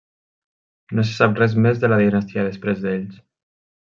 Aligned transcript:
No 0.99 1.03
se 1.09 1.13
sap 1.17 1.35
res 1.41 1.53
més 1.67 1.83
de 1.85 1.91
la 1.93 2.01
dinastia 2.01 2.47
després 2.49 2.83
d'ells. 2.87 3.23